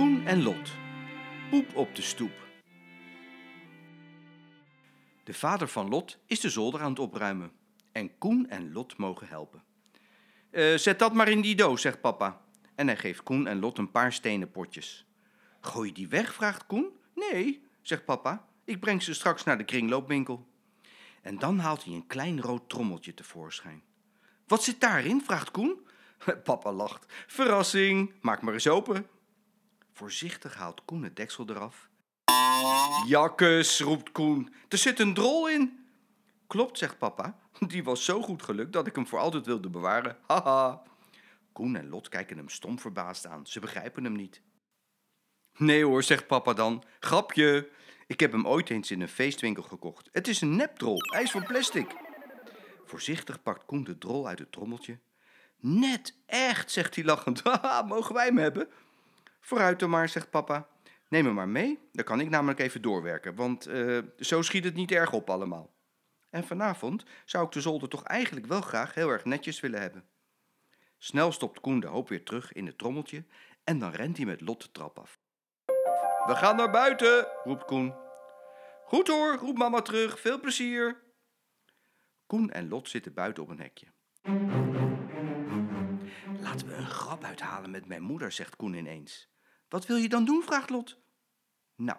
[0.00, 0.70] Koen en Lot.
[1.50, 2.32] Poep op de stoep.
[5.24, 7.52] De vader van Lot is de zolder aan het opruimen.
[7.92, 9.62] En Koen en Lot mogen helpen.
[10.50, 12.40] "Eh, zet dat maar in die doos, zegt papa.
[12.74, 15.06] En hij geeft Koen en Lot een paar stenen potjes.
[15.60, 16.90] Gooi je die weg, vraagt Koen.
[17.14, 18.46] Nee, zegt papa.
[18.64, 20.46] Ik breng ze straks naar de kringloopwinkel.
[21.22, 23.82] En dan haalt hij een klein rood trommeltje tevoorschijn.
[24.46, 25.22] Wat zit daarin?
[25.22, 25.86] vraagt Koen.
[26.44, 27.12] Papa lacht.
[27.26, 29.06] Verrassing, maak maar eens open.
[30.00, 31.88] Voorzichtig haalt Koen het deksel eraf.
[33.06, 34.54] Jakkes, roept Koen.
[34.68, 35.86] Er zit een drol in.
[36.46, 37.38] Klopt, zegt papa.
[37.68, 40.16] Die was zo goed gelukt dat ik hem voor altijd wilde bewaren.
[40.26, 40.82] Haha.
[41.52, 43.46] Koen en Lot kijken hem stom verbaasd aan.
[43.46, 44.42] Ze begrijpen hem niet.
[45.56, 46.84] Nee hoor, zegt papa dan.
[47.00, 47.70] Grapje.
[48.06, 50.08] Ik heb hem ooit eens in een feestwinkel gekocht.
[50.12, 50.98] Het is een nepdrol.
[51.12, 51.94] Hij is van plastic.
[52.84, 54.98] Voorzichtig pakt Koen de drol uit het trommeltje.
[55.58, 57.42] Net echt, zegt hij lachend.
[57.44, 58.68] Haha, mogen wij hem hebben?
[59.40, 60.68] Vooruit dan maar, zegt papa.
[61.08, 64.74] Neem hem maar mee, dan kan ik namelijk even doorwerken, want eh, zo schiet het
[64.74, 65.74] niet erg op allemaal.
[66.30, 70.08] En vanavond zou ik de zolder toch eigenlijk wel graag heel erg netjes willen hebben.
[70.98, 73.24] Snel stopt Koen de hoop weer terug in het trommeltje
[73.64, 75.18] en dan rent hij met Lot de trap af.
[76.26, 77.94] We gaan naar buiten, roept Koen.
[78.84, 81.02] Goed hoor, roept mama terug, veel plezier.
[82.26, 83.86] Koen en Lot zitten buiten op een hekje.
[87.10, 89.28] Grap uithalen met mijn moeder, zegt Koen ineens.
[89.68, 90.42] Wat wil je dan doen?
[90.42, 90.98] vraagt Lot.
[91.76, 91.98] Nou,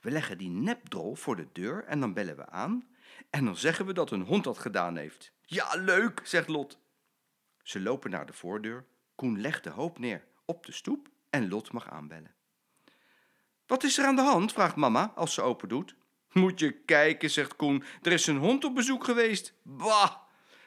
[0.00, 2.88] we leggen die nepdrol voor de deur en dan bellen we aan.
[3.30, 5.32] En dan zeggen we dat een hond dat gedaan heeft.
[5.42, 6.78] Ja, leuk, zegt Lot.
[7.62, 8.86] Ze lopen naar de voordeur.
[9.14, 12.34] Koen legt de hoop neer op de stoep en Lot mag aanbellen.
[13.66, 14.52] Wat is er aan de hand?
[14.52, 15.96] vraagt mama als ze open doet.
[16.32, 17.84] Moet je kijken, zegt Koen.
[18.02, 19.54] Er is een hond op bezoek geweest.
[19.62, 20.14] Bah!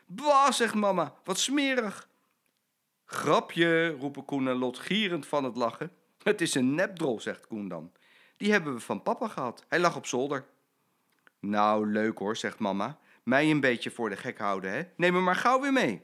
[0.05, 1.15] Bah, zegt mama.
[1.23, 2.06] Wat smerig.
[3.09, 5.91] Grapje, roepen Koen en Lot gierend van het lachen.
[6.23, 7.91] Het is een nepdrol, zegt Koen dan.
[8.37, 9.65] Die hebben we van papa gehad.
[9.67, 10.45] Hij lag op zolder.
[11.39, 12.99] Nou, leuk hoor, zegt mama.
[13.23, 14.81] Mij een beetje voor de gek houden, hè?
[14.95, 16.01] Neem hem maar gauw weer mee.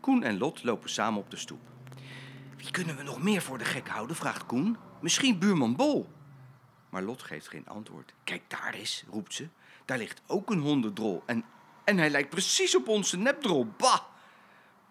[0.00, 1.60] Koen en Lot lopen samen op de stoep.
[2.56, 4.16] Wie kunnen we nog meer voor de gek houden?
[4.16, 4.76] vraagt Koen.
[5.00, 6.08] Misschien buurman Bol.
[6.90, 8.14] Maar Lot geeft geen antwoord.
[8.24, 9.48] Kijk daar eens, roept ze.
[9.84, 11.22] Daar ligt ook een hondendrol.
[11.26, 11.44] En,
[11.86, 13.66] en hij lijkt precies op onze nepdrol.
[13.76, 14.00] Bah!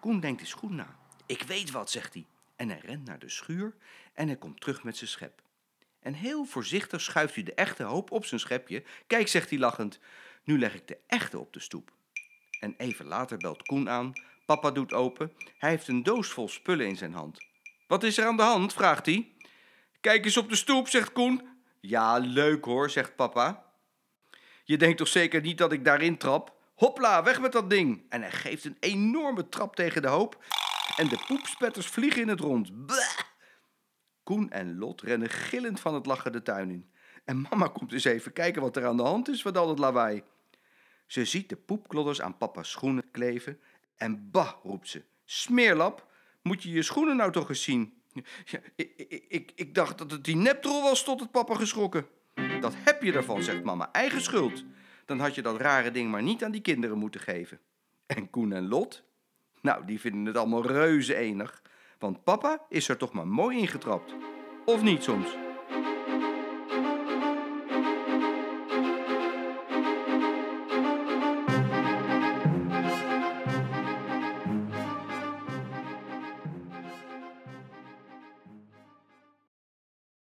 [0.00, 0.96] Koen denkt eens goed na.
[1.26, 2.26] Ik weet wat, zegt hij.
[2.56, 3.74] En hij rent naar de schuur
[4.14, 5.42] en hij komt terug met zijn schep.
[6.00, 8.84] En heel voorzichtig schuift hij de echte hoop op zijn schepje.
[9.06, 9.98] Kijk, zegt hij lachend,
[10.44, 11.92] nu leg ik de echte op de stoep.
[12.60, 14.12] En even later belt Koen aan.
[14.46, 15.32] Papa doet open.
[15.58, 17.46] Hij heeft een doos vol spullen in zijn hand.
[17.86, 18.72] Wat is er aan de hand?
[18.72, 19.32] vraagt hij.
[20.00, 21.48] Kijk eens op de stoep, zegt Koen.
[21.80, 23.64] Ja, leuk hoor, zegt papa.
[24.64, 26.55] Je denkt toch zeker niet dat ik daarin trap?
[26.76, 28.02] Hopla, weg met dat ding!
[28.08, 30.44] En hij geeft een enorme trap tegen de hoop.
[30.96, 32.86] En de poepspetters vliegen in het rond.
[32.86, 33.18] Bleh!
[34.22, 36.90] Koen en Lot rennen gillend van het lachen de tuin in.
[37.24, 39.78] En mama komt eens even kijken wat er aan de hand is met al het
[39.78, 40.22] lawaai.
[41.06, 43.60] Ze ziet de poepklodders aan papa's schoenen kleven.
[43.96, 45.02] En bah, roept ze.
[45.24, 46.06] Smeerlap,
[46.42, 47.94] moet je je schoenen nou toch eens zien?
[48.76, 52.06] Ik, ik, ik, dacht dat het die nepdrol was, tot het papa geschrokken.
[52.60, 53.92] Dat heb je ervan, zegt mama.
[53.92, 54.64] Eigen schuld.
[55.06, 57.60] Dan had je dat rare ding maar niet aan die kinderen moeten geven.
[58.06, 59.02] En Koen en Lot?
[59.60, 61.62] Nou, die vinden het allemaal reuze enig.
[61.98, 64.14] Want papa is er toch maar mooi ingetrapt.
[64.64, 65.45] Of niet soms?